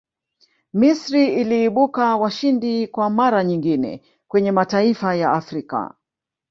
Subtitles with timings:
[0.73, 5.93] misri iliibuka washindi kwa mara nyingine kwenye mataifa ya afrika